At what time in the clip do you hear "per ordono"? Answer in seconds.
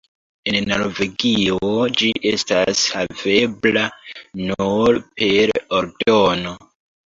5.23-6.61